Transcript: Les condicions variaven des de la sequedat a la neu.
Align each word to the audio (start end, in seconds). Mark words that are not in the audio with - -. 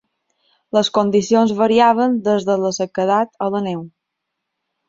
Les 0.77 0.89
condicions 0.95 1.53
variaven 1.59 2.17
des 2.31 2.49
de 2.49 2.57
la 2.65 2.75
sequedat 2.81 3.39
a 3.49 3.55
la 3.57 3.63
neu. 3.71 3.85